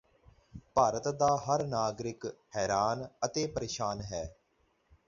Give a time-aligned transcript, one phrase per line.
[0.75, 4.25] ਭਾਰਤ ਦਾ ਹਰ ਨਾਗਰਿਕ ਹੈਰਾਨ ਅਤੇ ਪ੍ਰੇਸ਼ਾਨ ਹੈ